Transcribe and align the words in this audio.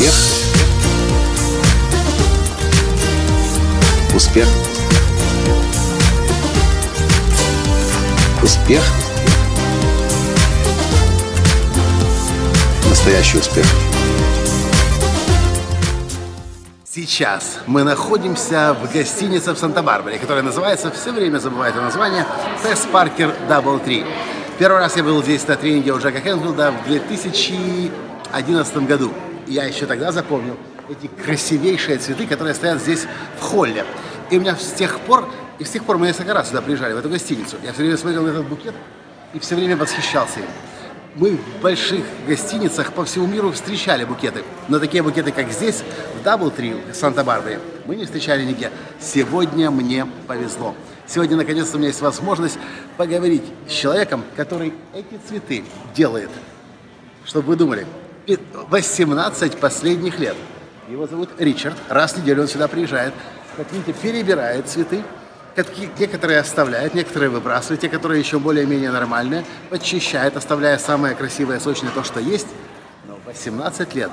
Успех. 0.00 0.14
Успех. 4.14 4.48
Успех. 8.42 8.82
Настоящий 12.88 13.36
успех. 13.36 13.66
Сейчас 16.88 17.58
мы 17.66 17.84
находимся 17.84 18.74
в 18.82 18.90
гостинице 18.90 19.52
в 19.52 19.58
Санта-Барбаре, 19.58 20.18
которая 20.18 20.42
называется, 20.42 20.90
все 20.90 21.12
время 21.12 21.40
забываю 21.40 21.72
это 21.72 21.82
название, 21.82 22.24
Fess 22.62 22.86
Parker 22.90 23.34
DoubleTree. 23.50 24.06
Первый 24.58 24.78
раз 24.78 24.96
я 24.96 25.02
был 25.02 25.22
здесь 25.22 25.46
на 25.46 25.56
тренинге 25.56 25.92
у 25.92 25.98
Джека 25.98 26.22
Кэнфилда 26.22 26.72
в 26.72 26.88
2011 26.88 28.76
году. 28.86 29.12
Я 29.50 29.64
еще 29.64 29.86
тогда 29.86 30.12
запомнил 30.12 30.56
эти 30.88 31.08
красивейшие 31.08 31.98
цветы, 31.98 32.28
которые 32.28 32.54
стоят 32.54 32.80
здесь 32.80 33.06
в 33.40 33.42
холле. 33.42 33.84
И 34.30 34.38
у 34.38 34.40
меня 34.40 34.54
с 34.54 34.70
тех 34.70 35.00
пор, 35.00 35.28
и 35.58 35.64
с 35.64 35.70
тех 35.70 35.82
пор 35.84 35.98
мы 35.98 36.06
несколько 36.06 36.32
раз 36.34 36.50
сюда 36.50 36.62
приезжали, 36.62 36.92
в 36.92 36.98
эту 36.98 37.08
гостиницу. 37.08 37.56
Я 37.64 37.72
все 37.72 37.82
время 37.82 37.96
смотрел 37.96 38.22
на 38.22 38.28
этот 38.28 38.46
букет 38.46 38.74
и 39.34 39.40
все 39.40 39.56
время 39.56 39.76
восхищался 39.76 40.38
им. 40.38 40.46
Мы 41.16 41.32
в 41.32 41.60
больших 41.60 42.04
гостиницах 42.28 42.92
по 42.92 43.04
всему 43.04 43.26
миру 43.26 43.50
встречали 43.50 44.04
букеты. 44.04 44.44
Но 44.68 44.78
такие 44.78 45.02
букеты, 45.02 45.32
как 45.32 45.50
здесь, 45.50 45.82
в 46.20 46.22
Дабл 46.22 46.52
Три, 46.52 46.76
Санта-Барбаре, 46.92 47.58
мы 47.86 47.96
не 47.96 48.04
встречали 48.04 48.44
нигде. 48.44 48.70
Сегодня 49.00 49.72
мне 49.72 50.06
повезло. 50.28 50.76
Сегодня, 51.08 51.36
наконец-то, 51.36 51.74
у 51.74 51.78
меня 51.80 51.88
есть 51.88 52.02
возможность 52.02 52.56
поговорить 52.96 53.42
с 53.68 53.72
человеком, 53.72 54.22
который 54.36 54.72
эти 54.94 55.18
цветы 55.28 55.64
делает. 55.92 56.30
Чтобы 57.24 57.48
вы 57.48 57.56
думали, 57.56 57.84
18 58.26 59.56
последних 59.58 60.18
лет. 60.18 60.36
Его 60.88 61.06
зовут 61.06 61.30
Ричард. 61.38 61.76
Раз 61.88 62.14
в 62.14 62.18
неделю 62.18 62.42
он 62.42 62.48
сюда 62.48 62.68
приезжает. 62.68 63.14
Как 63.56 63.70
видите, 63.72 63.92
перебирает 63.92 64.68
цветы. 64.68 65.02
Некоторые 65.98 66.38
оставляет, 66.38 66.94
некоторые 66.94 67.28
выбрасывает, 67.28 67.80
те, 67.80 67.88
которые 67.88 68.20
еще 68.20 68.38
более-менее 68.38 68.90
нормальные, 68.90 69.44
подчищает, 69.68 70.36
оставляя 70.36 70.78
самое 70.78 71.14
красивое, 71.14 71.58
сочное 71.58 71.90
то, 71.90 72.02
что 72.04 72.20
есть. 72.20 72.46
Но 73.06 73.18
18 73.26 73.94
лет 73.94 74.10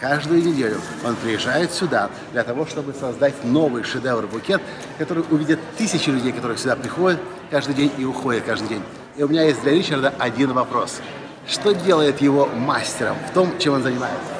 каждую 0.00 0.42
неделю 0.42 0.80
он 1.04 1.14
приезжает 1.16 1.72
сюда 1.72 2.10
для 2.32 2.42
того, 2.42 2.66
чтобы 2.66 2.94
создать 2.94 3.44
новый 3.44 3.84
шедевр-букет, 3.84 4.62
который 4.96 5.24
увидят 5.30 5.60
тысячи 5.76 6.08
людей, 6.08 6.32
которые 6.32 6.56
сюда 6.56 6.74
приходят 6.74 7.20
каждый 7.50 7.74
день 7.74 7.92
и 7.98 8.04
уходят 8.04 8.44
каждый 8.44 8.68
день. 8.68 8.82
И 9.16 9.22
у 9.22 9.28
меня 9.28 9.42
есть 9.42 9.62
для 9.62 9.72
Ричарда 9.72 10.14
один 10.18 10.52
вопрос. 10.52 11.00
Что 11.48 11.72
делает 11.72 12.20
его 12.20 12.46
мастером 12.46 13.16
в 13.30 13.32
том, 13.32 13.58
чем 13.58 13.74
он 13.74 13.82
занимается? 13.82 14.32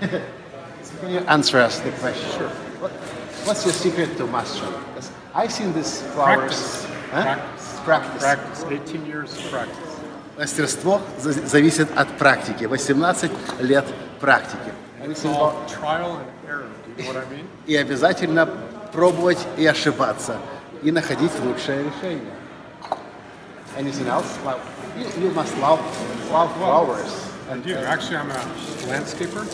Can 0.00 1.10
you 1.10 1.24
answer 1.26 1.58
us 1.60 1.80
the 1.80 1.90
question? 2.00 2.28
Sure. 2.38 2.50
What, 2.80 2.90
what's 3.46 3.64
your 3.64 3.72
secret 3.72 4.16
to 4.18 4.26
mastering? 4.26 4.72
I've 5.34 5.52
seen 5.52 5.72
these 5.72 6.02
flowers. 6.14 6.38
Practice. 6.38 6.86
Huh? 7.12 7.22
Practice. 7.22 7.80
Practice. 7.84 8.22
Practice. 8.22 8.64
18 8.68 9.06
years 9.06 9.32
of 9.36 9.50
practice. 9.50 9.88
Мастерство 10.38 11.00
за- 11.18 11.32
зависит 11.46 11.88
от 11.96 12.08
практики. 12.18 12.64
18 12.64 13.30
лет 13.60 13.84
практики. 14.20 14.72
Trial 15.68 16.18
and 16.18 16.26
error. 16.48 16.66
Do 16.96 17.02
you 17.02 17.08
know 17.08 17.14
what 17.14 17.16
I 17.16 17.34
mean? 17.34 17.46
И 17.66 17.76
обязательно 17.76 18.48
пробовать 18.92 19.38
и 19.56 19.66
ошибаться. 19.66 20.36
И 20.82 20.90
находить 20.92 21.32
лучшее 21.44 21.84
решение. 21.84 22.32
Anything 23.76 24.06
else? 24.08 24.38
Well, 24.44 24.60
you, 24.98 25.06
you 25.22 25.30
must 25.30 25.56
love, 25.58 25.80
love 26.30 26.52
flowers. 26.56 27.32
I 27.50 27.58
do. 27.58 27.74
Actually, 27.74 28.16
I'm 28.16 28.30
a 28.30 28.40
landscaper. 28.86 29.44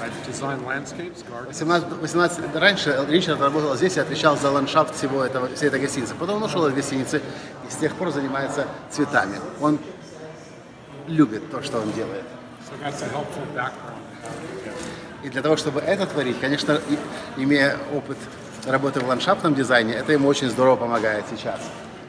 I 0.00 0.08
design 0.26 0.64
landscapes, 0.64 1.22
gardens. 1.22 1.60
18, 1.60 2.00
18 2.00 2.54
раньше 2.54 3.06
Ричард 3.08 3.40
работал 3.40 3.76
здесь 3.76 3.96
и 3.96 4.00
отвечал 4.00 4.36
за 4.36 4.50
ландшафт 4.50 4.94
всего 4.96 5.22
этого, 5.22 5.48
всей 5.54 5.68
этой 5.68 5.80
гостиницы. 5.80 6.14
Потом 6.14 6.36
он 6.36 6.44
ушел 6.44 6.66
из 6.66 6.74
гостиницы 6.74 7.22
и 7.68 7.70
с 7.70 7.76
тех 7.76 7.94
пор 7.94 8.10
занимается 8.10 8.66
цветами. 8.90 9.38
Он 9.60 9.78
любит 11.06 11.50
то, 11.50 11.62
что 11.62 11.80
он 11.80 11.92
делает. 11.92 12.24
So 12.68 12.76
that's 12.82 13.02
a 13.02 13.08
helpful 13.08 13.44
background. 13.54 14.00
to 14.64 14.70
have. 14.70 15.00
И 15.22 15.28
для 15.28 15.42
того, 15.42 15.56
чтобы 15.56 15.80
это 15.80 16.06
творить, 16.06 16.40
конечно, 16.40 16.80
имея 17.36 17.76
опыт 17.94 18.16
работы 18.66 19.00
в 19.00 19.08
ландшафтном 19.08 19.54
дизайне, 19.54 19.92
это 19.94 20.12
ему 20.12 20.28
очень 20.28 20.48
здорово 20.48 20.76
помогает 20.76 21.24
сейчас. 21.30 21.60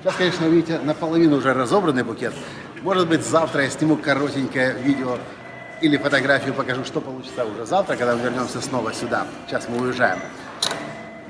Сейчас, 0.01 0.15
конечно, 0.15 0.45
видите 0.45 0.79
наполовину 0.79 1.37
уже 1.37 1.53
разобранный 1.53 2.03
букет. 2.03 2.33
Может 2.81 3.07
быть, 3.07 3.23
завтра 3.23 3.63
я 3.63 3.69
сниму 3.69 3.97
коротенькое 3.97 4.73
видео 4.73 5.19
или 5.79 5.97
фотографию, 5.97 6.55
покажу, 6.55 6.83
что 6.85 7.01
получится 7.01 7.45
уже 7.45 7.67
завтра, 7.67 7.95
когда 7.95 8.15
мы 8.15 8.23
вернемся 8.23 8.61
снова 8.61 8.93
сюда. 8.93 9.27
Сейчас 9.47 9.69
мы 9.69 9.77
уезжаем. 9.77 10.19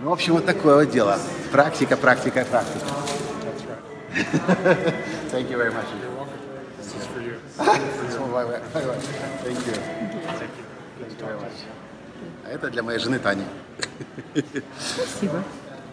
Ну, 0.01 0.09
в 0.09 0.13
общем, 0.13 0.33
вот 0.33 0.45
такое 0.45 0.75
вот 0.85 0.89
дело. 0.89 1.19
Практика, 1.51 1.97
практика, 1.97 2.45
практика. 2.49 2.85
That's 3.43 3.65
right. 4.65 4.93
Thank 5.31 5.49
you 5.49 5.57
very 5.57 5.71
much. 5.71 5.85
You're 6.01 6.09
welcome. 6.17 6.39
This 6.77 6.95
is 6.95 7.07
for 7.07 7.21
you. 7.21 7.35
Bye 7.57 8.45
bye. 8.45 8.59
Bye 8.73 8.85
bye. 8.87 8.95
Thank 9.43 9.67
you. 9.67 9.73
Thank 10.39 11.19
you 11.19 11.25
very 11.25 11.37
much. 11.37 11.65
А 12.45 12.49
это 12.49 12.69
для 12.69 12.83
моей 12.83 12.99
жены 12.99 13.19
Тани. 13.19 13.43
Спасибо. 14.79 15.43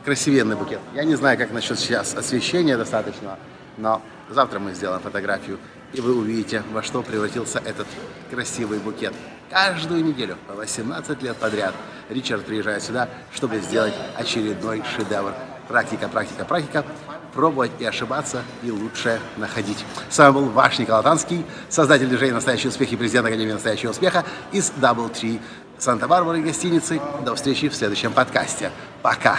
Красивенный 0.09 0.57
букет. 0.57 0.81
Я 0.95 1.05
не 1.05 1.17
знаю, 1.17 1.37
как 1.37 1.53
насчет 1.53 1.79
сейчас 1.79 2.15
освещения 2.15 2.79
достаточного, 2.79 3.39
но 3.77 4.01
завтра 4.31 4.59
мы 4.59 4.73
сделаем 4.73 5.03
фотографию, 5.03 5.59
и 5.93 6.01
вы 6.01 6.17
увидите, 6.17 6.63
во 6.73 6.83
что 6.83 7.03
превратился 7.03 7.59
этот 7.63 7.87
красивый 8.31 8.79
букет. 8.79 9.13
Каждую 9.51 10.03
неделю, 10.03 10.39
по 10.47 10.55
18 10.55 11.23
лет 11.23 11.37
подряд, 11.37 11.75
Ричард 12.09 12.47
приезжает 12.47 12.83
сюда, 12.83 13.11
чтобы 13.35 13.59
сделать 13.59 13.93
очередной 14.17 14.83
шедевр. 14.97 15.35
Практика, 15.69 16.09
практика, 16.09 16.47
практика. 16.47 16.87
Пробовать 17.35 17.73
и 17.79 17.85
ошибаться, 17.85 18.43
и 18.63 18.71
лучшее 18.71 19.21
находить. 19.37 19.85
С 20.09 20.17
вами 20.17 20.33
был 20.33 20.47
ваш 20.47 20.79
Николай 20.79 21.03
Танский, 21.03 21.45
создатель 21.69 22.09
движения 22.09 22.33
«Настоящий 22.33 22.69
успех» 22.69 22.91
и 22.91 22.97
президент 22.97 23.27
Академии 23.27 23.53
«Настоящего 23.53 23.91
успеха» 23.91 24.25
из 24.53 24.73
Double 24.81 25.13
Tree 25.13 25.39
Санта-Барбары 25.77 26.41
гостиницы. 26.41 26.99
До 27.27 27.35
встречи 27.35 27.69
в 27.69 27.75
следующем 27.75 28.15
подкасте. 28.15 28.71
Пока! 29.03 29.39